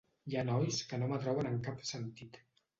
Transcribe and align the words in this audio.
Hi 0.29 0.37
ha 0.39 0.45
nois 0.47 0.79
que 0.93 0.99
no 1.03 1.11
m'atrauen 1.13 1.53
en 1.53 1.63
cap 1.71 1.87
sentit. 1.93 2.45